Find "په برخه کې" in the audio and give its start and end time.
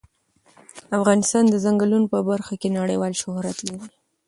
2.13-2.75